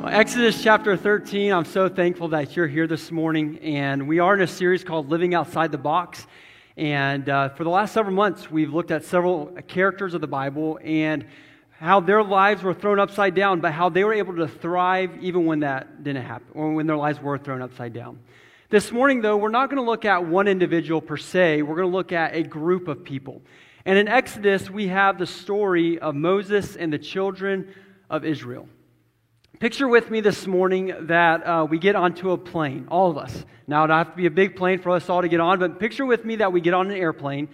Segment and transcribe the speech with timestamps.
[0.00, 3.58] Well, Exodus chapter 13, I'm so thankful that you're here this morning.
[3.58, 6.26] And we are in a series called Living Outside the Box.
[6.78, 10.78] And uh, for the last several months, we've looked at several characters of the Bible
[10.82, 11.26] and
[11.72, 15.44] how their lives were thrown upside down, but how they were able to thrive even
[15.44, 18.20] when that didn't happen, or when their lives were thrown upside down.
[18.70, 21.90] This morning, though, we're not going to look at one individual per se, we're going
[21.90, 23.42] to look at a group of people.
[23.84, 27.74] And in Exodus, we have the story of Moses and the children
[28.08, 28.66] of Israel.
[29.60, 33.44] Picture with me this morning that uh, we get onto a plane, all of us.
[33.66, 35.78] Now, it'd have to be a big plane for us all to get on, but
[35.78, 37.46] picture with me that we get on an airplane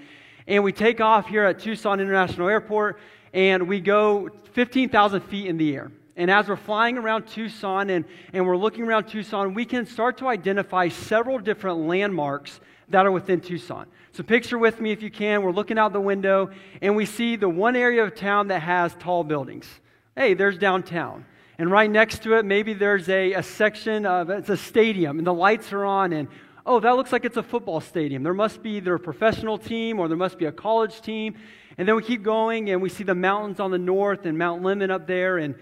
[0.46, 3.00] and we take off here at Tucson International Airport
[3.34, 5.90] and we go 15,000 feet in the air.
[6.14, 10.18] And as we're flying around Tucson and, and we're looking around Tucson, we can start
[10.18, 13.86] to identify several different landmarks that are within Tucson.
[14.12, 15.42] So, picture with me if you can.
[15.42, 16.50] We're looking out the window
[16.80, 19.66] and we see the one area of town that has tall buildings.
[20.14, 21.24] Hey, there's downtown.
[21.58, 25.26] And right next to it, maybe there's a, a section of it's a stadium and
[25.26, 26.28] the lights are on and
[26.66, 28.22] oh, that looks like it's a football stadium.
[28.22, 31.36] There must be either a professional team or there must be a college team.
[31.78, 34.62] And then we keep going and we see the mountains on the north and Mount
[34.62, 35.38] Lemmon up there.
[35.38, 35.54] And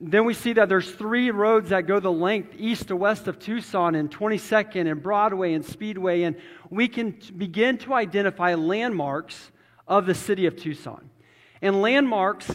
[0.00, 3.38] then we see that there's three roads that go the length east to west of
[3.38, 6.22] Tucson and 22nd and Broadway and Speedway.
[6.22, 6.36] And
[6.70, 9.52] we can begin to identify landmarks
[9.86, 11.08] of the city of Tucson.
[11.62, 12.50] And landmarks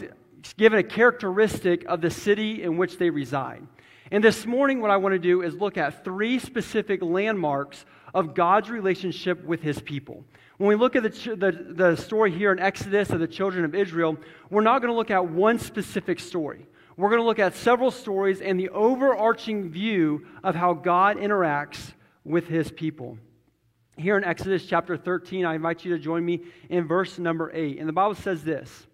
[0.52, 3.66] given a characteristic of the city in which they reside.
[4.10, 8.34] And this morning, what I want to do is look at three specific landmarks of
[8.34, 10.24] God's relationship with his people.
[10.58, 13.74] When we look at the, the, the story here in Exodus of the children of
[13.74, 14.16] Israel,
[14.50, 16.66] we're not going to look at one specific story.
[16.96, 21.92] We're going to look at several stories and the overarching view of how God interacts
[22.24, 23.18] with his people.
[23.96, 27.78] Here in Exodus chapter 13, I invite you to join me in verse number 8.
[27.78, 28.86] And the Bible says this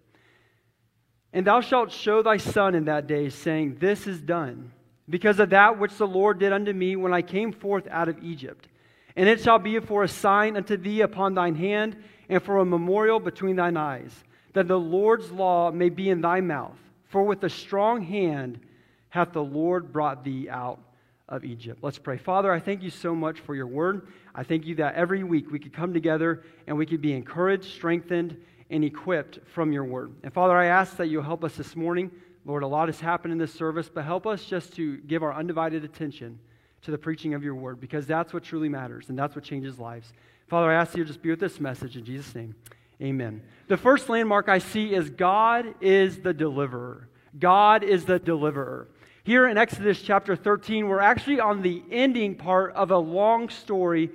[1.33, 4.73] and thou shalt show thy son in that day, saying, This is done,
[5.09, 8.23] because of that which the Lord did unto me when I came forth out of
[8.23, 8.69] Egypt.
[9.17, 11.97] And it shall be for a sign unto thee upon thine hand,
[12.29, 14.13] and for a memorial between thine eyes,
[14.53, 16.79] that the Lord's law may be in thy mouth.
[17.09, 18.61] For with a strong hand
[19.09, 20.81] hath the Lord brought thee out
[21.29, 21.81] of Egypt.
[21.83, 22.19] Let's pray.
[22.19, 24.09] Father, I thank you so much for your word.
[24.35, 27.73] I thank you that every week we could come together and we could be encouraged,
[27.73, 28.37] strengthened,
[28.71, 30.13] and equipped from your word.
[30.23, 32.11] And Father, I ask that you'll help us this morning.
[32.45, 35.35] Lord, a lot has happened in this service, but help us just to give our
[35.35, 36.39] undivided attention
[36.83, 39.79] to the preaching of your word because that's what truly matters and that's what changes
[39.79, 40.13] lives.
[40.47, 42.55] Father, I ask you just be with this message in Jesus' name.
[43.03, 43.43] Amen.
[43.69, 47.09] The first landmark I see is God is the deliverer.
[47.39, 48.89] God is the deliverer.
[49.25, 54.11] Here in Exodus chapter 13, we're actually on the ending part of a long story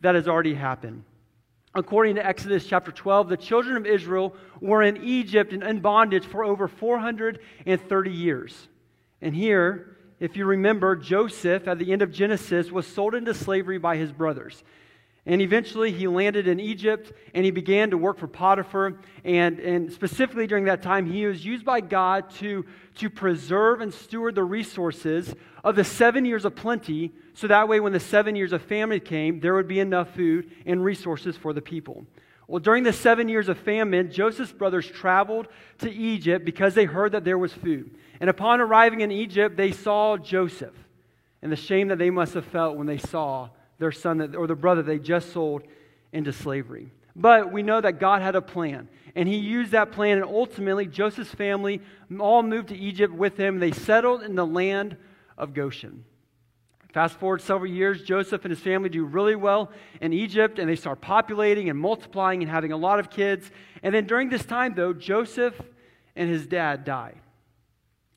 [0.00, 1.04] that has already happened
[1.78, 6.26] according to Exodus chapter 12, the children of Israel were in Egypt and in bondage
[6.26, 8.68] for over 430 years.
[9.22, 13.78] And here, if you remember, Joseph at the end of Genesis was sold into slavery
[13.78, 14.62] by his brothers.
[15.28, 18.98] And eventually he landed in Egypt and he began to work for Potiphar.
[19.24, 23.92] And, and specifically during that time, he was used by God to, to preserve and
[23.92, 27.12] steward the resources of the seven years of plenty.
[27.34, 30.50] So that way, when the seven years of famine came, there would be enough food
[30.64, 32.06] and resources for the people.
[32.46, 35.48] Well, during the seven years of famine, Joseph's brothers traveled
[35.80, 37.94] to Egypt because they heard that there was food.
[38.18, 40.74] And upon arriving in Egypt, they saw Joseph
[41.42, 44.46] and the shame that they must have felt when they saw their son that, or
[44.46, 45.62] the brother they just sold
[46.12, 46.92] into slavery.
[47.14, 48.88] But we know that God had a plan.
[49.14, 51.80] And he used that plan, and ultimately, Joseph's family
[52.20, 53.58] all moved to Egypt with him.
[53.58, 54.96] They settled in the land
[55.36, 56.04] of Goshen.
[56.92, 60.76] Fast forward several years, Joseph and his family do really well in Egypt, and they
[60.76, 63.50] start populating and multiplying and having a lot of kids.
[63.82, 65.60] And then during this time, though, Joseph
[66.16, 67.14] and his dad die.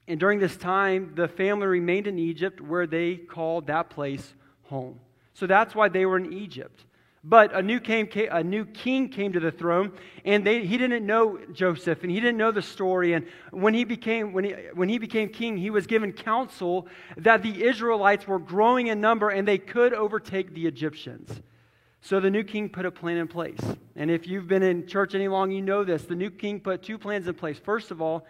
[0.08, 4.34] And during this time, the family remained in Egypt, where they called that place
[4.64, 5.00] home.
[5.34, 6.86] So that's why they were in Egypt.
[7.24, 9.92] But a new, came, a new king came to the throne,
[10.26, 13.14] and they, he didn't know Joseph, and he didn't know the story.
[13.14, 16.88] And when he, became, when, he, when he became king, he was given counsel
[17.18, 21.42] that the Israelites were growing in number and they could overtake the Egyptians.
[22.02, 23.60] So the new king put a plan in place.
[23.96, 26.04] And if you've been in church any long, you know this.
[26.04, 27.60] The new king put two plans in place.
[27.60, 28.26] First of all,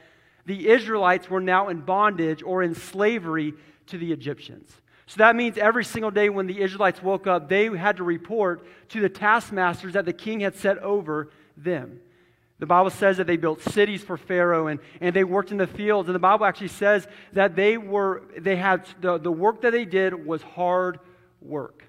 [0.45, 3.53] the Israelites were now in bondage or in slavery
[3.87, 4.80] to the Egyptians.
[5.11, 8.65] So that means every single day when the Israelites woke up, they had to report
[8.91, 11.99] to the taskmasters that the king had set over them.
[12.59, 15.67] The Bible says that they built cities for Pharaoh and, and they worked in the
[15.67, 16.07] fields.
[16.07, 19.83] And the Bible actually says that they were, they had, the, the work that they
[19.83, 21.01] did was hard
[21.41, 21.83] work.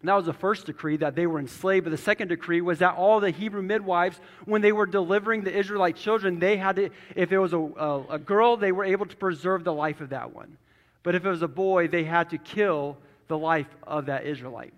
[0.00, 1.86] And that was the first decree that they were enslaved.
[1.86, 5.58] But the second decree was that all the Hebrew midwives, when they were delivering the
[5.58, 9.06] Israelite children, they had to, if it was a, a, a girl, they were able
[9.06, 10.56] to preserve the life of that one.
[11.02, 12.98] But if it was a boy, they had to kill
[13.28, 14.74] the life of that Israelite.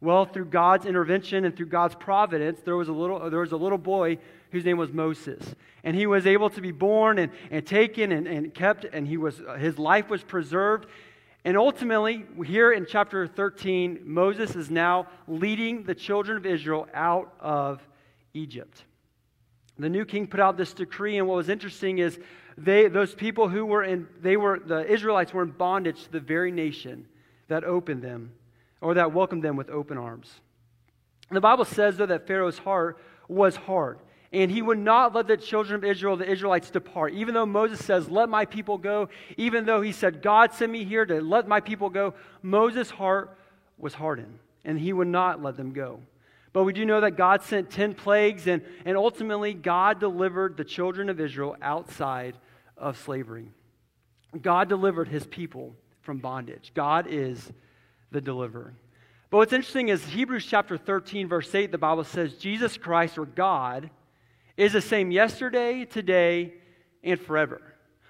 [0.00, 3.56] Well, through God's intervention and through God's providence, there was a little, there was a
[3.56, 4.18] little boy
[4.52, 5.54] whose name was Moses.
[5.82, 9.16] And he was able to be born and, and taken and, and kept, and he
[9.16, 10.86] was, his life was preserved.
[11.44, 17.32] And ultimately, here in chapter 13, Moses is now leading the children of Israel out
[17.40, 17.80] of
[18.34, 18.84] Egypt.
[19.78, 22.18] The new king put out this decree, and what was interesting is
[22.58, 26.20] they, those people who were in, they were, the Israelites were in bondage to the
[26.20, 27.06] very nation
[27.46, 28.32] that opened them,
[28.80, 30.28] or that welcomed them with open arms.
[31.30, 33.98] The Bible says, though, that Pharaoh's heart was hard.
[34.32, 37.14] And he would not let the children of Israel, the Israelites, depart.
[37.14, 40.84] Even though Moses says, Let my people go, even though he said, God sent me
[40.84, 42.12] here to let my people go,
[42.42, 43.38] Moses' heart
[43.78, 46.00] was hardened, and he would not let them go.
[46.52, 50.64] But we do know that God sent 10 plagues, and, and ultimately, God delivered the
[50.64, 52.36] children of Israel outside
[52.78, 53.50] of slavery.
[54.40, 56.72] God delivered his people from bondage.
[56.74, 57.52] God is
[58.10, 58.74] the deliverer.
[59.30, 63.26] But what's interesting is Hebrews chapter 13, verse 8, the Bible says, Jesus Christ, or
[63.26, 63.90] God,
[64.56, 66.54] is the same yesterday, today,
[67.04, 67.60] and forever.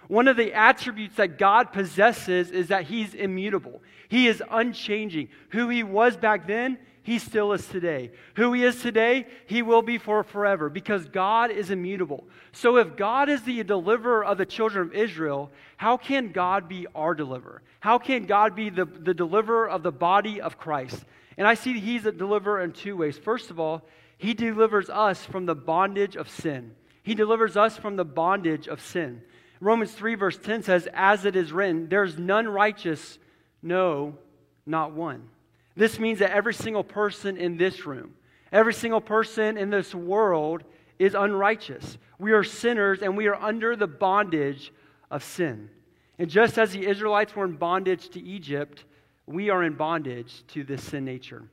[0.07, 3.83] One of the attributes that God possesses is that He's immutable.
[4.09, 5.29] He is unchanging.
[5.51, 8.11] Who He was back then, He still is today.
[8.37, 12.25] Who He is today, He will be for forever because God is immutable.
[12.53, 16.87] So if God is the deliverer of the children of Israel, how can God be
[16.95, 17.63] our deliverer?
[17.81, 21.03] How can God be the, the deliverer of the body of Christ?
[21.39, 23.17] And I see He's a deliverer in two ways.
[23.17, 23.89] First of all,
[24.19, 26.73] he delivers us from the bondage of sin.
[27.03, 29.23] He delivers us from the bondage of sin.
[29.61, 33.19] Romans 3, verse 10 says, As it is written, there's none righteous,
[33.63, 34.19] no,
[34.67, 35.31] not one.
[35.79, 38.15] This means that every single person in this room,
[38.51, 40.65] every single person in this world
[40.99, 41.99] is unrighteous.
[42.19, 44.73] We are sinners and we are under the bondage
[45.09, 45.71] of sin.
[46.19, 48.87] And just as the Israelites were in bondage to Egypt,
[49.25, 51.45] we are in bondage to this sin nature.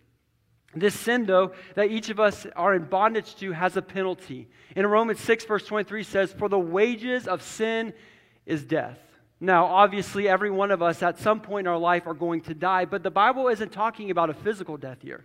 [0.73, 4.47] This sin, though, that each of us are in bondage to has a penalty.
[4.75, 7.93] In Romans 6, verse 23 says, For the wages of sin
[8.47, 8.97] is death.
[9.45, 12.55] Now, obviously, every one of us at some point in our life are going to
[12.55, 15.23] die, but the Bible isn't talking about a physical death here.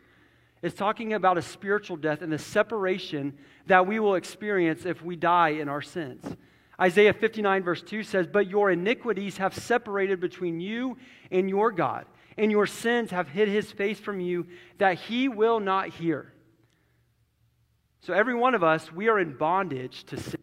[0.60, 5.16] It's talking about a spiritual death and the separation that we will experience if we
[5.16, 6.22] die in our sins.
[6.78, 10.98] Isaiah 59, verse 2 says, But your iniquities have separated between you
[11.30, 12.04] and your God
[12.36, 14.46] and your sins have hid his face from you
[14.76, 16.30] that he will not hear.
[18.00, 20.40] So, every one of us, we are in bondage to sin.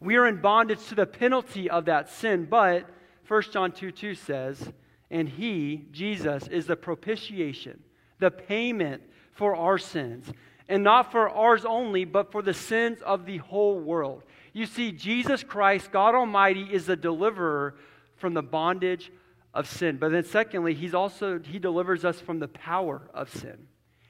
[0.00, 2.46] We are in bondage to the penalty of that sin.
[2.50, 2.88] But
[3.26, 4.72] 1 John 2 2 says,
[5.10, 7.82] And he, Jesus, is the propitiation,
[8.18, 10.30] the payment for our sins.
[10.68, 14.22] And not for ours only, but for the sins of the whole world.
[14.54, 17.74] You see, Jesus Christ, God Almighty, is the deliverer
[18.16, 19.12] from the bondage
[19.52, 19.98] of sin.
[19.98, 23.66] But then secondly, he's also he delivers us from the power of sin.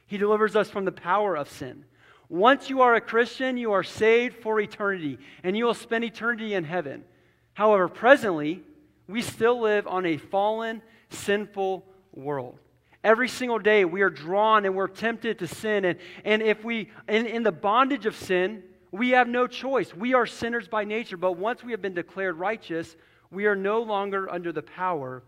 [0.06, 1.85] He delivers us from the power of sin.
[2.28, 6.54] Once you are a Christian, you are saved for eternity, and you will spend eternity
[6.54, 7.04] in heaven.
[7.54, 8.62] However, presently,
[9.08, 12.58] we still live on a fallen, sinful world.
[13.02, 15.84] Every single day, we are drawn and we're tempted to sin.
[15.84, 19.94] And, and if we, in, in the bondage of sin, we have no choice.
[19.94, 22.96] We are sinners by nature, but once we have been declared righteous,
[23.30, 25.23] we are no longer under the power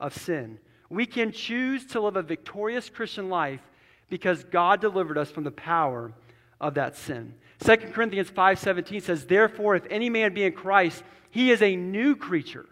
[0.00, 0.58] of sin.
[0.88, 3.60] We can choose to live a victorious Christian life
[4.08, 6.12] because God delivered us from the power
[6.60, 7.34] of that sin.
[7.60, 12.16] 2 Corinthians 5:17 says, "Therefore if any man be in Christ, he is a new
[12.16, 12.66] creature.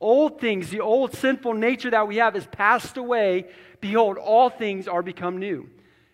[0.00, 3.46] Old things, the old sinful nature that we have is passed away.
[3.80, 5.68] Behold, all things are become new."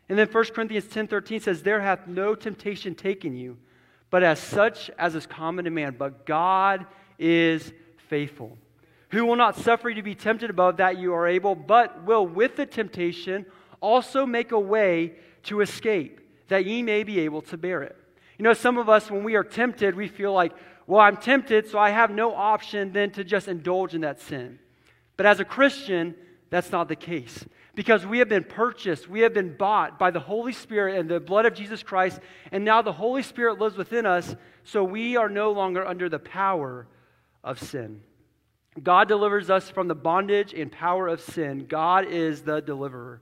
[0.08, 3.58] And then 1 Corinthians 10:13 says, "There hath no temptation taken you,
[4.10, 6.86] but as such as is common to man, but God
[7.18, 8.58] is faithful."
[9.10, 12.26] who will not suffer you to be tempted above that you are able, but will
[12.26, 13.46] with the temptation
[13.80, 15.12] also make a way
[15.44, 17.96] to escape, that ye may be able to bear it.
[18.38, 20.52] You know, some of us, when we are tempted, we feel like,
[20.86, 24.58] well, I'm tempted, so I have no option than to just indulge in that sin.
[25.16, 26.14] But as a Christian,
[26.50, 27.44] that's not the case.
[27.74, 31.20] Because we have been purchased, we have been bought by the Holy Spirit and the
[31.20, 32.20] blood of Jesus Christ,
[32.52, 36.18] and now the Holy Spirit lives within us, so we are no longer under the
[36.18, 36.86] power
[37.44, 38.00] of sin.
[38.82, 41.66] God delivers us from the bondage and power of sin.
[41.66, 43.20] God is the deliverer.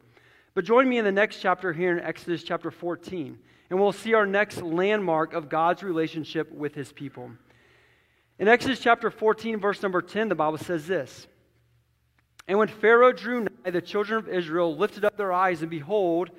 [0.55, 3.39] But join me in the next chapter here in Exodus chapter 14,
[3.71, 7.31] and we'll see our next landmark of God's relationship with his people.
[8.39, 11.27] In Exodus chapter 14, verse number 10, the Bible says this
[12.49, 16.31] And when Pharaoh drew nigh, the children of Israel lifted up their eyes, and behold,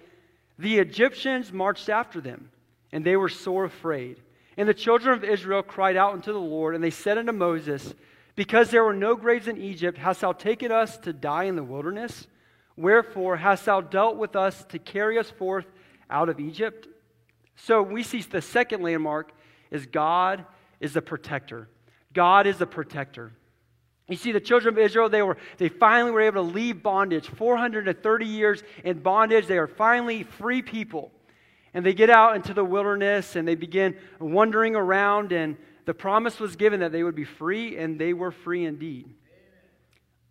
[0.59, 2.49] the Egyptians marched after them,
[2.91, 4.21] and they were sore afraid.
[4.57, 7.93] And the children of Israel cried out unto the Lord, and they said unto Moses,
[8.35, 11.63] Because there were no graves in Egypt, hast thou taken us to die in the
[11.63, 12.27] wilderness?
[12.77, 15.65] Wherefore hast thou dealt with us to carry us forth
[16.09, 16.87] out of Egypt?
[17.55, 19.31] So we see the second landmark
[19.71, 20.45] is God
[20.81, 21.69] is the protector.
[22.15, 23.31] God is the protector.
[24.07, 27.27] You see, the children of Israel, they, were, they finally were able to leave bondage.
[27.27, 31.11] 430 years in bondage, they are finally free people.
[31.73, 36.39] And they get out into the wilderness and they begin wandering around, and the promise
[36.39, 39.13] was given that they would be free, and they were free indeed.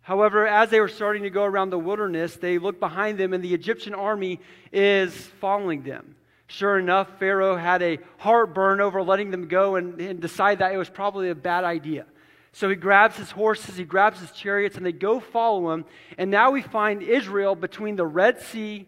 [0.01, 3.43] However, as they were starting to go around the wilderness, they look behind them, and
[3.43, 4.39] the Egyptian army
[4.71, 6.15] is following them.
[6.47, 10.77] Sure enough, Pharaoh had a heartburn over letting them go and, and decided that it
[10.77, 12.05] was probably a bad idea.
[12.51, 15.85] So he grabs his horses, he grabs his chariots, and they go follow him.
[16.17, 18.87] And now we find Israel between the Red Sea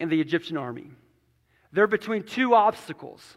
[0.00, 0.90] and the Egyptian army.
[1.72, 3.36] They're between two obstacles.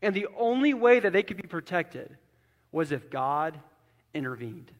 [0.00, 2.16] And the only way that they could be protected
[2.70, 3.58] was if God
[4.14, 4.70] intervened.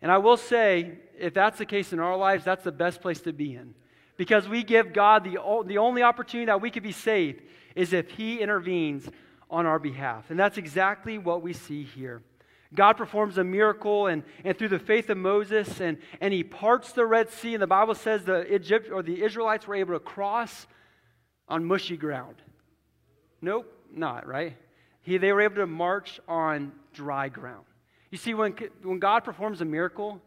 [0.00, 3.20] And I will say, if that's the case in our lives, that's the best place
[3.22, 3.74] to be in.
[4.22, 7.42] Because we give God the, the only opportunity that we could be saved
[7.74, 9.08] is if He intervenes
[9.50, 10.30] on our behalf.
[10.30, 12.22] And that's exactly what we see here.
[12.72, 16.92] God performs a miracle, and, and through the faith of Moses, and, and he parts
[16.92, 19.98] the Red Sea, and the Bible says the Egypt or the Israelites were able to
[19.98, 20.68] cross
[21.48, 22.36] on mushy ground.
[23.40, 24.56] Nope, not right.
[25.00, 27.64] He, they were able to march on dry ground.
[28.12, 30.22] You see, when, when God performs a miracle,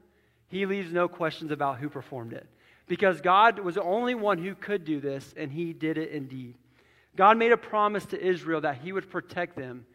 [0.50, 2.46] he leaves no questions about who performed it.
[2.88, 6.56] Because God was the only one who could do this, and he did it indeed.
[7.16, 9.86] God made a promise to Israel that he would protect them.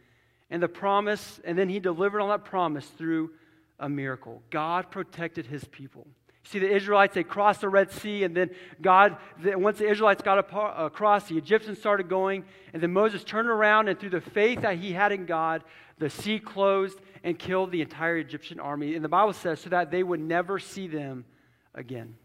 [0.50, 3.30] And the promise, and then he delivered on that promise through
[3.78, 4.42] a miracle.
[4.50, 6.06] God protected his people.
[6.42, 10.38] See, the Israelites, they crossed the Red Sea, and then God, once the Israelites got
[10.38, 14.78] across, the Egyptians started going, and then Moses turned around, and through the faith that
[14.78, 15.62] he had in God,
[15.98, 18.96] the sea closed and killed the entire Egyptian army.
[18.96, 21.26] And the Bible says, so that they would never see them
[21.74, 22.16] again.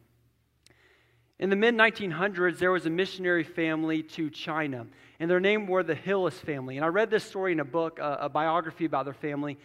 [1.37, 4.87] In the mid 1900s, there was a missionary family to China,
[5.19, 6.77] and their name were the Hillis family.
[6.77, 9.57] And I read this story in a book, a, a biography about their family,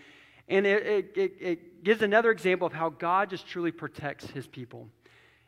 [0.48, 4.88] and it, it, it, gives another example of how God just truly protects his people.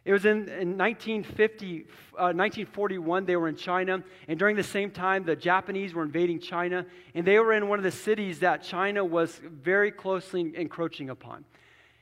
[0.05, 1.81] It was in, in 1950,
[2.14, 6.38] uh, 1941, they were in China, and during the same time, the Japanese were invading
[6.38, 11.11] China, and they were in one of the cities that China was very closely encroaching
[11.11, 11.45] upon.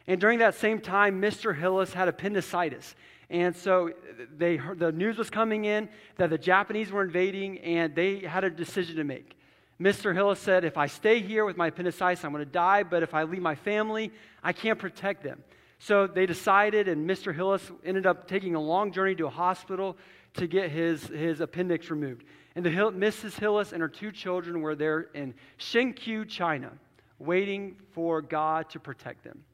[0.06, 1.56] And during that same time, Mr.
[1.56, 2.94] Hillis had appendicitis.
[3.30, 3.92] And so
[4.36, 8.42] they heard, the news was coming in that the Japanese were invading, and they had
[8.42, 9.36] a decision to make.
[9.80, 10.12] Mr.
[10.12, 13.14] Hillis said, If I stay here with my appendicitis, I'm going to die, but if
[13.14, 15.42] I leave my family, I can't protect them.
[15.78, 17.34] So they decided, and Mr.
[17.34, 19.96] Hillis ended up taking a long journey to a hospital
[20.34, 22.24] to get his, his appendix removed.
[22.56, 23.38] And the, Mrs.
[23.38, 26.72] Hillis and her two children were there in Xinqiu, China,
[27.18, 29.44] waiting for God to protect them.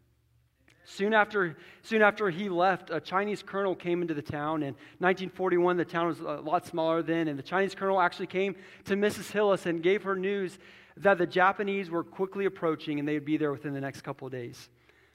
[0.89, 4.63] Soon after, soon after he left, a Chinese colonel came into the town.
[4.63, 8.55] In 1941, the town was a lot smaller then, and the Chinese colonel actually came
[8.85, 9.33] to Mrs.
[9.33, 10.59] Hillis and gave her news
[10.99, 14.27] that the Japanese were quickly approaching and they would be there within the next couple
[14.27, 14.69] of days.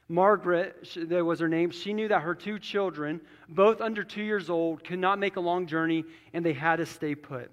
[0.10, 4.50] Margaret, that was her name, she knew that her two children, both under two years
[4.50, 7.50] old, could not make a long journey and they had to stay put.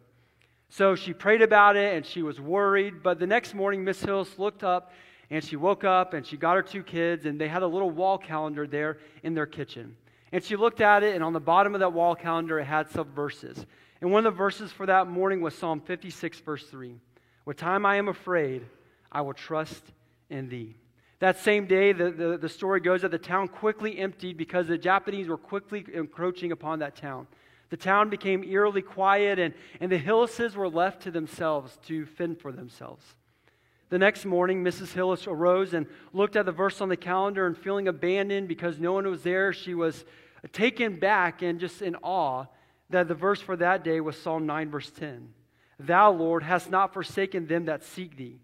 [0.68, 3.00] So she prayed about it and she was worried.
[3.02, 4.92] But the next morning, Miss Hillis looked up
[5.30, 7.90] and she woke up and she got her two kids, and they had a little
[7.90, 9.97] wall calendar there in their kitchen.
[10.32, 12.90] And she looked at it, and on the bottom of that wall calendar, it had
[12.90, 13.66] some verses.
[14.00, 16.94] And one of the verses for that morning was Psalm 56, verse 3.
[17.44, 18.66] What time I am afraid,
[19.11, 19.82] I will trust
[20.28, 20.76] in thee.
[21.20, 24.78] That same day, the, the, the, story goes that the town quickly emptied because the
[24.78, 27.26] Japanese were quickly encroaching upon that town.
[27.70, 32.40] The town became eerily quiet, and, and the Hillises were left to themselves to fend
[32.40, 33.04] for themselves.
[33.90, 34.92] The next morning, Mrs.
[34.92, 38.92] Hillis arose and looked at the verse on the calendar, and feeling abandoned because no
[38.92, 40.04] one was there, she was
[40.52, 42.45] taken back and just in awe
[42.90, 45.28] that the verse for that day was Psalm 9, verse 10.
[45.80, 48.40] Thou, Lord, hast not forsaken them that seek thee.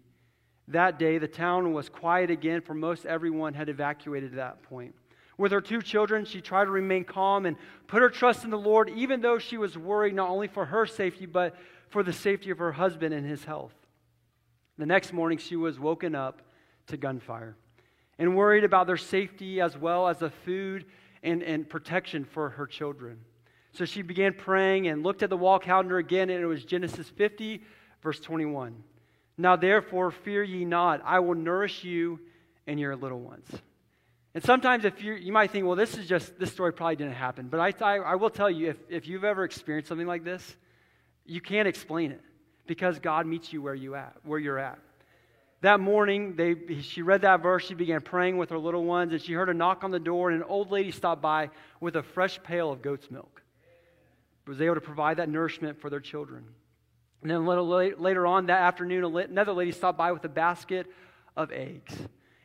[0.69, 4.95] That day, the town was quiet again, for most everyone had evacuated at that point.
[5.37, 8.57] With her two children, she tried to remain calm and put her trust in the
[8.57, 11.55] Lord, even though she was worried not only for her safety, but
[11.89, 13.73] for the safety of her husband and his health.
[14.77, 16.41] The next morning, she was woken up
[16.87, 17.55] to gunfire
[18.17, 20.85] and worried about their safety as well as the food
[21.23, 23.19] and, and protection for her children.
[23.71, 27.09] So she began praying and looked at the wall calendar again, and it was Genesis
[27.09, 27.61] 50,
[28.01, 28.83] verse 21.
[29.37, 32.19] Now, therefore, fear ye not, I will nourish you
[32.67, 33.47] and your little ones.
[34.33, 37.13] And sometimes, if you you might think, well, this is just, this story probably didn't
[37.13, 37.47] happen.
[37.47, 40.55] But I, I, I will tell you, if, if you've ever experienced something like this,
[41.25, 42.21] you can't explain it
[42.67, 44.79] because God meets you where, you at, where you're at.
[45.61, 47.65] That morning, they, she read that verse.
[47.65, 50.29] She began praying with her little ones, and she heard a knock on the door,
[50.29, 53.41] and an old lady stopped by with a fresh pail of goat's milk.
[54.45, 56.45] Was able to provide that nourishment for their children.
[57.23, 60.85] And then a little later on that afternoon, another lady stopped by with a basket
[61.35, 61.95] of eggs.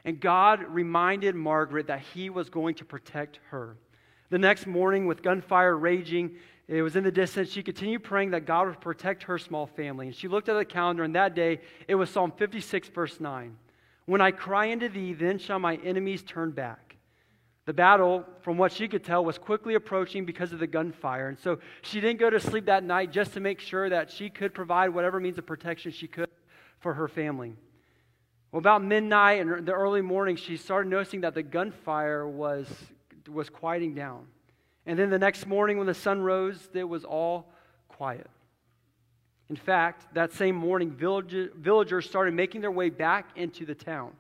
[0.06, 3.76] And God reminded Margaret that He was going to protect her.
[4.30, 6.36] The next morning, with gunfire raging,
[6.76, 7.50] it was in the distance.
[7.50, 10.06] She continued praying that God would protect her small family.
[10.06, 13.56] And she looked at the calendar, and that day it was Psalm 56, verse 9.
[14.06, 16.96] When I cry unto thee, then shall my enemies turn back.
[17.66, 21.28] The battle, from what she could tell, was quickly approaching because of the gunfire.
[21.28, 24.30] And so she didn't go to sleep that night just to make sure that she
[24.30, 26.28] could provide whatever means of protection she could
[26.78, 27.56] for her family.
[28.52, 32.68] Well, about midnight and the early morning, she started noticing that the gunfire was,
[33.28, 34.26] was quieting down.
[34.86, 37.52] And then the next morning, when the sun rose, it was all
[37.88, 38.28] quiet.
[39.48, 44.12] In fact, that same morning, villagers started making their way back into the town.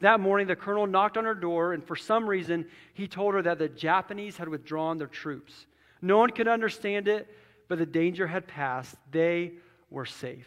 [0.00, 3.42] That morning, the colonel knocked on her door, and for some reason, he told her
[3.42, 5.66] that the Japanese had withdrawn their troops.
[6.00, 7.28] No one could understand it,
[7.68, 8.94] but the danger had passed.
[9.10, 9.52] They
[9.90, 10.46] were safe.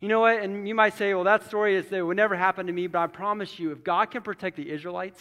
[0.00, 0.40] You know what?
[0.40, 2.98] And you might say, well, that story is, it would never happen to me, but
[3.00, 5.20] I promise you, if God can protect the Israelites,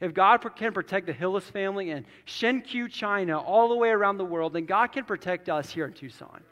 [0.00, 4.24] if God can protect the Hillis family in Shenkyu, China, all the way around the
[4.24, 6.42] world, then God can protect us here in Tucson.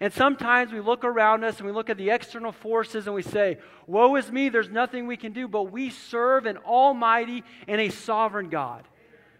[0.00, 3.22] And sometimes we look around us and we look at the external forces and we
[3.22, 5.48] say, Woe is me, there's nothing we can do.
[5.48, 8.86] But we serve an almighty and a sovereign God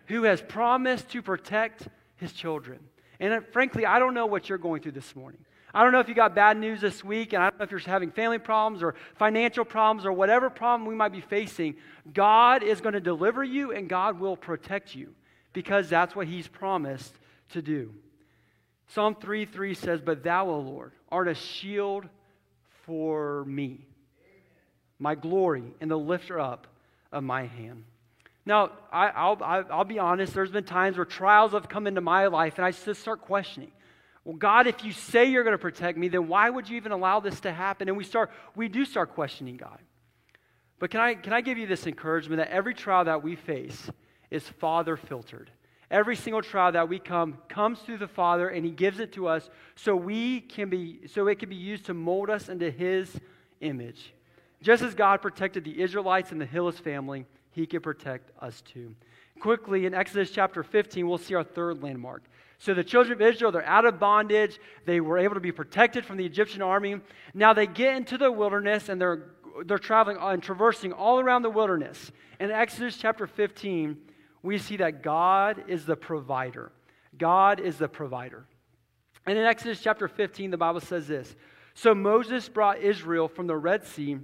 [0.06, 2.80] who has promised to protect his children.
[3.20, 5.40] And uh, frankly, I don't know what you're going through this morning.
[5.76, 7.70] I don't know if you got bad news this week, and I don't know if
[7.70, 11.76] you're having family problems or financial problems or whatever problem we might be facing.
[12.14, 15.12] God is going to deliver you and God will protect you
[15.52, 17.12] because that's what He's promised
[17.50, 17.92] to do.
[18.86, 22.06] Psalm 3 3 says, But thou, O Lord, art a shield
[22.86, 23.86] for me,
[24.98, 26.66] my glory, and the lifter up
[27.12, 27.84] of my hand.
[28.46, 32.28] Now, I, will I'll be honest, there's been times where trials have come into my
[32.28, 33.72] life, and I just start questioning
[34.26, 36.90] well, God, if you say you're going to protect me, then why would you even
[36.90, 37.86] allow this to happen?
[37.88, 39.78] And we start, we do start questioning God.
[40.80, 43.88] But can I, can I give you this encouragement that every trial that we face
[44.32, 45.52] is Father filtered?
[45.92, 49.28] Every single trial that we come comes through the Father, and He gives it to
[49.28, 53.08] us so we can be, so it can be used to mold us into His
[53.60, 54.12] image.
[54.60, 58.96] Just as God protected the Israelites and the Hillis family, He can protect us too.
[59.38, 62.24] Quickly, in Exodus chapter 15, we'll see our third landmark.
[62.58, 64.58] So the children of Israel, they're out of bondage.
[64.84, 67.00] They were able to be protected from the Egyptian army.
[67.34, 69.30] Now they get into the wilderness and they're,
[69.66, 72.10] they're traveling and traversing all around the wilderness.
[72.40, 73.96] In Exodus chapter 15,
[74.42, 76.72] we see that God is the provider.
[77.18, 78.46] God is the provider.
[79.26, 81.34] And in Exodus chapter 15, the Bible says this
[81.74, 84.18] So Moses brought Israel from the Red Sea,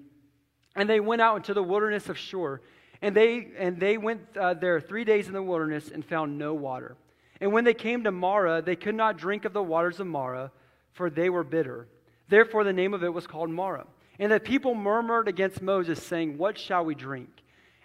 [0.76, 2.60] and they went out into the wilderness of Shur.
[3.02, 6.54] And they, and they went uh, there three days in the wilderness and found no
[6.54, 6.96] water.
[7.42, 10.52] And when they came to Marah, they could not drink of the waters of Marah,
[10.92, 11.88] for they were bitter.
[12.28, 13.88] Therefore, the name of it was called Marah.
[14.20, 17.28] And the people murmured against Moses, saying, What shall we drink?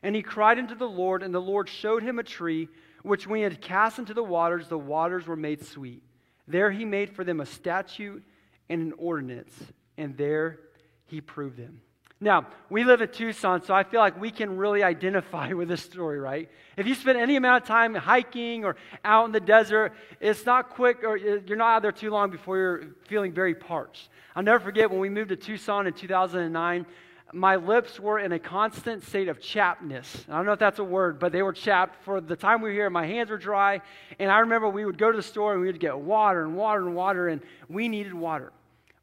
[0.03, 2.69] And he cried unto the Lord, and the Lord showed him a tree,
[3.01, 6.03] which when he had cast into the waters, the waters were made sweet.
[6.47, 8.23] There he made for them a statute
[8.69, 9.55] and an ordinance,
[9.97, 10.59] and there
[11.07, 11.81] he proved them.
[12.19, 15.83] Now, we live in Tucson, so I feel like we can really identify with this
[15.83, 16.49] story, right?
[16.75, 18.75] If you spend any amount of time hiking or
[19.05, 22.57] out in the desert, it's not quick or you're not out there too long before
[22.57, 24.09] you're feeling very parched.
[24.35, 26.85] I'll never forget when we moved to Tucson in 2009,
[27.33, 30.27] my lips were in a constant state of chappedness.
[30.29, 32.69] I don't know if that's a word, but they were chapped for the time we
[32.69, 32.89] were here.
[32.89, 33.81] My hands were dry,
[34.17, 36.55] and I remember we would go to the store and we would get water and
[36.55, 38.53] water and water, and we needed water.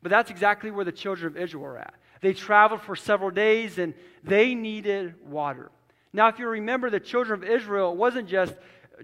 [0.02, 1.94] But that's exactly where the children of Israel were at.
[2.24, 5.70] They traveled for several days and they needed water.
[6.10, 8.54] Now, if you remember the children of Israel, it wasn't just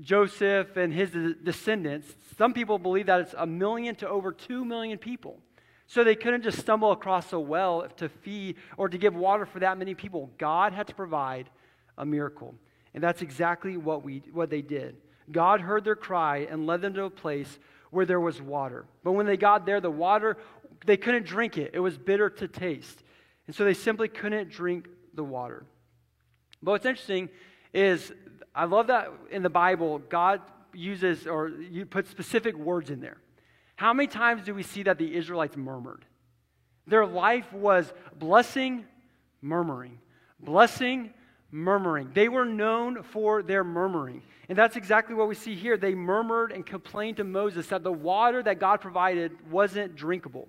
[0.00, 1.10] Joseph and his
[1.44, 2.14] descendants.
[2.38, 5.38] Some people believe that it's a million to over two million people.
[5.86, 9.58] So they couldn't just stumble across a well to feed or to give water for
[9.58, 10.30] that many people.
[10.38, 11.50] God had to provide
[11.98, 12.54] a miracle.
[12.94, 14.96] And that's exactly what, we, what they did.
[15.30, 17.58] God heard their cry and led them to a place
[17.90, 18.86] where there was water.
[19.04, 20.38] But when they got there, the water,
[20.86, 21.72] they couldn't drink it.
[21.74, 23.02] It was bitter to taste.
[23.46, 25.64] And so they simply couldn't drink the water.
[26.62, 27.28] But what's interesting
[27.72, 28.12] is
[28.54, 30.40] I love that in the Bible, God
[30.72, 33.18] uses or you put specific words in there.
[33.76, 36.04] How many times do we see that the Israelites murmured?
[36.86, 38.84] Their life was blessing,
[39.40, 39.98] murmuring,
[40.38, 41.14] blessing,
[41.50, 42.10] murmuring.
[42.14, 44.22] They were known for their murmuring.
[44.48, 45.76] And that's exactly what we see here.
[45.76, 50.48] They murmured and complained to Moses that the water that God provided wasn't drinkable.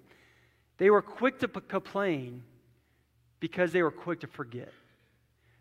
[0.77, 2.43] They were quick to p- complain
[3.41, 4.71] because they were quick to forget.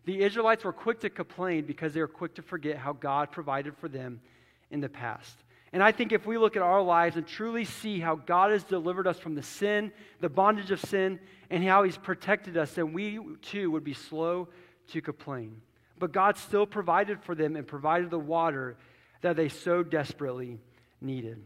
[0.05, 3.75] The Israelites were quick to complain because they were quick to forget how God provided
[3.75, 4.21] for them
[4.69, 5.35] in the past.
[5.73, 8.63] And I think if we look at our lives and truly see how God has
[8.63, 12.93] delivered us from the sin, the bondage of sin, and how He's protected us, then
[12.93, 14.49] we too would be slow
[14.89, 15.61] to complain.
[15.97, 18.75] But God still provided for them and provided the water
[19.21, 20.59] that they so desperately
[20.99, 21.41] needed.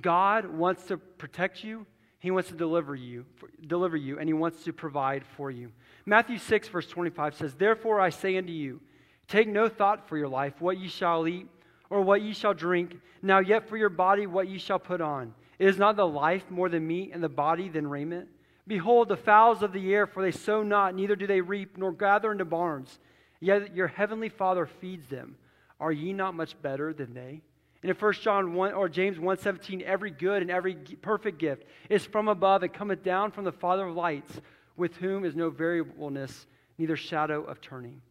[0.00, 1.86] God wants to protect you.
[2.20, 3.24] He wants to deliver you,
[3.66, 5.72] deliver you, and he wants to provide for you.
[6.04, 8.80] Matthew 6, verse 25 says, Therefore I say unto you,
[9.26, 11.48] take no thought for your life, what ye shall eat,
[11.88, 15.34] or what ye shall drink, now yet for your body what ye shall put on.
[15.58, 18.28] Is not the life more than meat, and the body than raiment?
[18.66, 21.90] Behold, the fowls of the air, for they sow not, neither do they reap, nor
[21.90, 22.98] gather into barns,
[23.40, 25.36] yet your heavenly Father feeds them.
[25.80, 27.40] Are ye not much better than they?
[27.82, 32.04] And in 1 John 1 or James 1:17, every good and every perfect gift is
[32.04, 34.40] from above and cometh down from the Father of lights,
[34.76, 36.46] with whom is no variableness,
[36.78, 38.02] neither shadow of turning.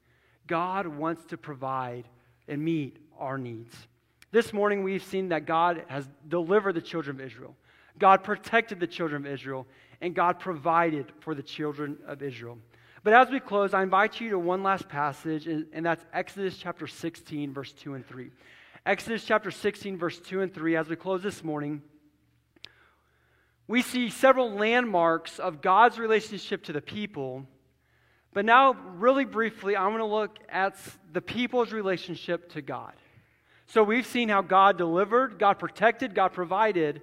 [0.47, 2.07] God wants to provide
[2.47, 3.87] and meet our needs.
[4.31, 7.55] This morning we've seen that God has delivered the children of Israel.
[7.99, 9.67] God protected the children of Israel,
[10.01, 12.57] and God provided for the children of Israel.
[13.03, 16.87] But as we close, I invite you to one last passage, and that's Exodus chapter
[16.87, 18.31] 16, verse 2 and 3.
[18.85, 21.81] Exodus chapter 16, verse 2 and 3, as we close this morning,
[23.67, 27.45] we see several landmarks of God's relationship to the people.
[28.33, 30.75] But now, really briefly, I want to look at
[31.11, 32.93] the people's relationship to God.
[33.67, 37.01] So we've seen how God delivered, God protected, God provided.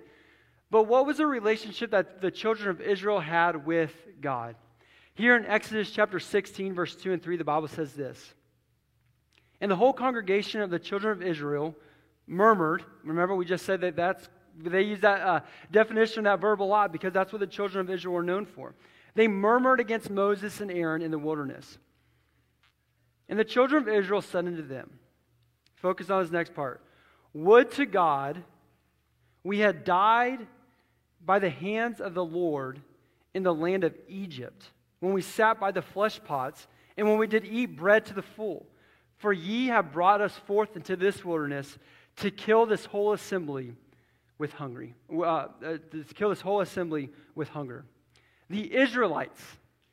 [0.70, 4.56] But what was the relationship that the children of Israel had with God?
[5.14, 8.34] Here in Exodus chapter 16, verse 2 and 3, the Bible says this
[9.60, 11.74] And the whole congregation of the children of Israel
[12.26, 12.84] murmured.
[13.04, 15.40] Remember, we just said that that's, they use that uh,
[15.70, 18.74] definition, that verb a lot, because that's what the children of Israel were known for.
[19.14, 21.78] They murmured against Moses and Aaron in the wilderness.
[23.28, 24.98] And the children of Israel said unto them,
[25.76, 26.82] Focus on this next part.
[27.32, 28.42] Would to God
[29.42, 30.46] we had died
[31.24, 32.80] by the hands of the Lord
[33.34, 36.66] in the land of Egypt, when we sat by the flesh pots,
[36.96, 38.66] and when we did eat bread to the full.
[39.18, 41.78] For ye have brought us forth into this wilderness
[42.16, 43.74] to kill this whole assembly
[44.38, 47.84] with hungry, uh, uh, to kill this whole assembly with hunger.
[48.50, 49.40] The Israelites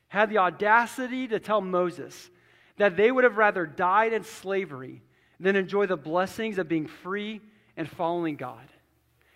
[0.10, 2.30] had the audacity to tell Moses
[2.78, 5.02] that they would have rather died in slavery
[5.40, 7.42] than enjoy the blessings of being free
[7.78, 8.68] and following God.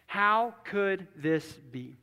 [0.05, 1.97] How could this be?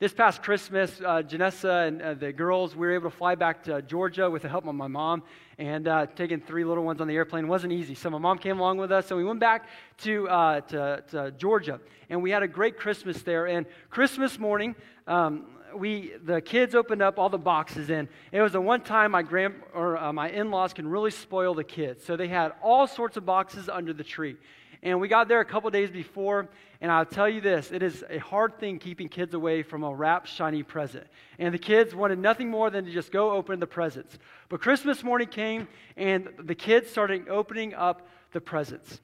[0.00, 3.62] This past Christmas, uh, Janessa and uh, the girls, we were able to fly back
[3.64, 5.22] to Georgia with the help of my mom,
[5.58, 7.94] and uh, taking three little ones on the airplane wasn't easy.
[7.94, 11.30] So my mom came along with us, and we went back to, uh, to, to,
[11.32, 13.46] Georgia, and we had a great Christmas there.
[13.46, 14.74] And Christmas morning,
[15.06, 15.44] um,
[15.76, 19.22] we the kids opened up all the boxes and it was the one time my
[19.22, 23.16] grand or uh, my in-laws can really spoil the kids so they had all sorts
[23.16, 24.36] of boxes under the tree
[24.82, 26.48] and we got there a couple days before
[26.80, 29.94] and i'll tell you this it is a hard thing keeping kids away from a
[29.94, 31.06] wrapped shiny present
[31.38, 35.02] and the kids wanted nothing more than to just go open the presents but christmas
[35.02, 39.00] morning came and the kids started opening up the presents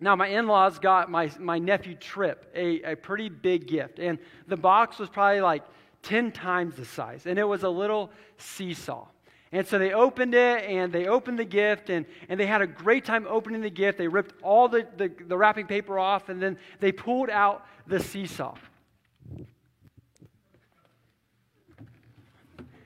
[0.00, 3.98] now, my in laws got my, my nephew Trip a, a pretty big gift.
[3.98, 5.62] And the box was probably like
[6.02, 7.26] 10 times the size.
[7.26, 9.06] And it was a little seesaw.
[9.52, 12.66] And so they opened it and they opened the gift and, and they had a
[12.66, 13.96] great time opening the gift.
[13.96, 18.00] They ripped all the, the, the wrapping paper off and then they pulled out the
[18.00, 18.56] seesaw.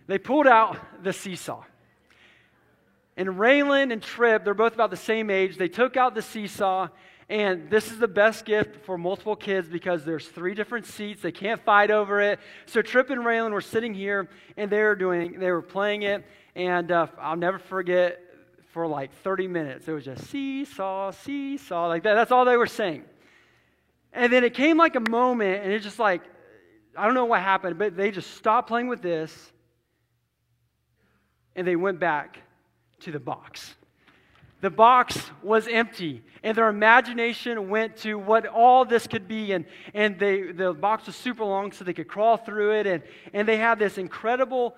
[0.06, 1.64] They pulled out the seesaw.
[3.16, 6.88] And Raylan and Trip, they're both about the same age, they took out the seesaw
[7.30, 11.22] and this is the best gift for multiple kids because there's three different seats.
[11.22, 12.40] They can't fight over it.
[12.66, 16.24] So Trip and Raylan were sitting here and they were doing, they were playing it.
[16.54, 18.20] And uh, I'll never forget
[18.72, 19.88] for like 30 minutes.
[19.88, 22.14] It was just seesaw, seesaw, like that.
[22.14, 23.04] That's all they were saying.
[24.12, 26.22] And then it came like a moment and it just like,
[26.96, 29.52] I don't know what happened, but they just stopped playing with this
[31.54, 32.38] and they went back
[33.00, 33.74] to the box.
[34.60, 39.52] The box was empty, and their imagination went to what all this could be.
[39.52, 42.86] And, and they, the box was super long, so they could crawl through it.
[42.86, 44.76] And, and they had this incredible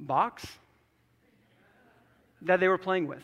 [0.00, 0.46] box.
[2.42, 3.22] that they were playing with.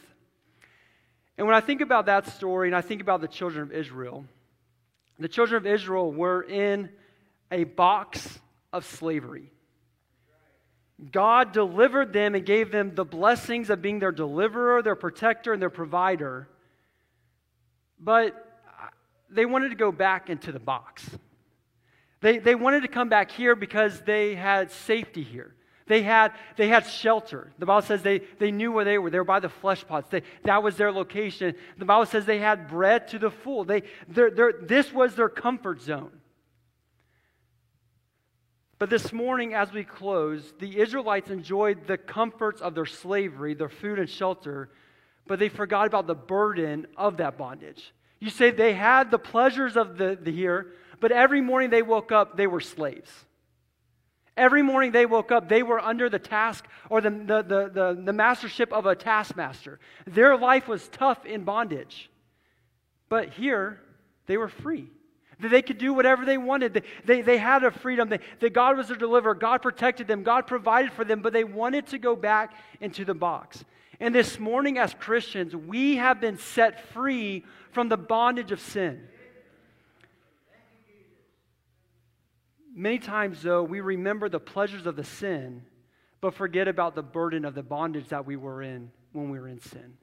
[1.39, 4.27] And when I think about that story and I think about the children of Israel,
[5.19, 6.91] the children of Israel were in
[7.51, 8.39] a box
[8.73, 9.51] of slavery.
[11.13, 15.61] God delivered them and gave them the blessings of being their deliverer, their protector, and
[15.61, 16.49] their provider.
[17.99, 18.35] But
[19.31, 21.09] they wanted to go back into the box.
[22.21, 25.56] They, they wanted to come back here because they had safety here.
[25.87, 27.53] They had, they had shelter.
[27.59, 29.09] The Bible says they, they knew where they were.
[29.09, 30.09] They were by the flesh pots.
[30.11, 31.55] They, that was their location.
[31.79, 33.65] The Bible says they had bread to the full.
[33.65, 36.11] They, they're, they're, this was their comfort zone.
[38.79, 43.71] But this morning, as we close, the Israelites enjoyed the comforts of their slavery, their
[43.71, 44.71] food and shelter,
[45.27, 47.95] but they forgot about the burden of that bondage.
[48.19, 52.13] You say they had the pleasures of the, the here, but every morning they woke
[52.13, 53.11] up, they were slaves.
[54.37, 58.03] Every morning they woke up, they were under the task or the, the, the, the,
[58.05, 59.81] the mastership of a taskmaster.
[60.07, 62.11] Their life was tough in bondage.
[63.09, 63.81] But here,
[64.27, 64.91] they were free.
[65.39, 66.75] They could do whatever they wanted.
[66.75, 68.09] They, they, they had a freedom.
[68.09, 69.35] They, that God was their deliverer.
[69.35, 70.23] God protected them.
[70.23, 73.65] God provided for them, but they wanted to go back into the box.
[74.01, 79.09] And this morning, as Christians, we have been set free from the bondage of sin.
[82.79, 85.63] Many times, though, we remember the pleasures of the sin,
[86.21, 89.49] but forget about the burden of the bondage that we were in when we were
[89.49, 89.97] in sin.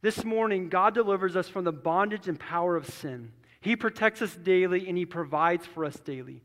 [0.00, 3.32] This morning, God delivers us from the bondage and power of sin.
[3.60, 6.42] He protects us daily and He provides for us daily.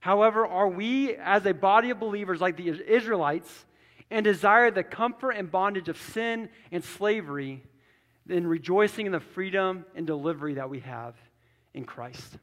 [0.00, 3.64] However, are we, as a body of believers like the Israelites,
[4.10, 7.64] and desire the comfort and bondage of sin and slavery,
[8.26, 11.16] then rejoicing in the freedom and delivery that we have
[11.72, 12.36] in Christ?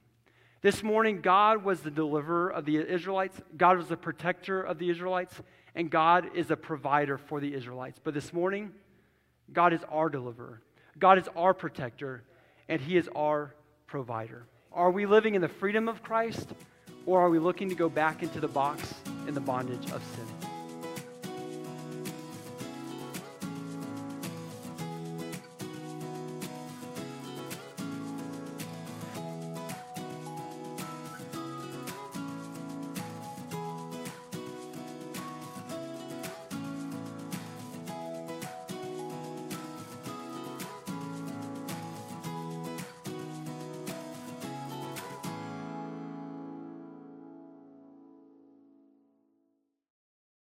[0.66, 4.90] This morning, God was the deliverer of the Israelites, God was the protector of the
[4.90, 5.40] Israelites,
[5.76, 8.00] and God is a provider for the Israelites.
[8.04, 8.72] But this morning,
[9.54, 10.64] God is our deliverer,
[10.98, 12.24] God is our protector,
[12.68, 13.54] and He is our
[13.86, 14.48] provider.
[14.74, 16.50] Are we living in the freedom of Christ,
[17.06, 18.92] or are we looking to go back into the box
[19.28, 20.35] in the bondage of sin?